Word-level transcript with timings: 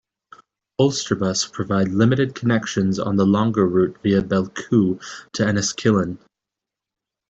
Ulsterbus 0.79 1.45
provide 1.53 1.89
limited 1.89 2.33
connections 2.33 2.97
on 2.97 3.17
the 3.17 3.23
longer 3.27 3.67
route 3.67 3.97
via 4.01 4.23
Belcoo 4.23 4.99
to 5.33 5.43
Enniskillen. 5.47 6.17